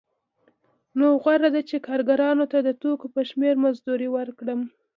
نو 0.97 1.05
غوره 1.23 1.49
ده 1.55 1.61
چې 1.69 1.83
کارګرانو 1.87 2.45
ته 2.51 2.57
د 2.67 2.69
توکو 2.81 3.07
په 3.15 3.21
شمېر 3.29 3.53
مزد 3.63 3.85
ورکړم 4.15 4.59